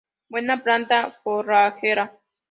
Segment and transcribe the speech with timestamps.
[0.29, 2.19] Buena planta forrajera.